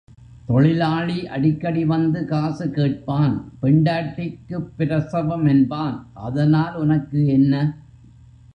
தொழிலாளி 0.47 1.27
அடிக்கடி 1.27 1.85
வந்து 1.85 2.25
காசு 2.25 2.69
கேட்பான் 2.69 3.35
பெண்டாட்டிக்குப் 3.61 4.71
பிரசவம் 4.77 5.45
என்பான் 5.45 5.95
அதனால் 6.21 6.75
உனக்கு 6.75 7.25
என்ன? 7.27 7.53